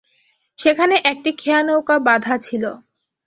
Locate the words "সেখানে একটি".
0.59-1.29